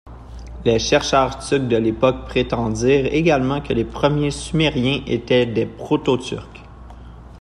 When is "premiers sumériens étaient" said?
3.85-5.45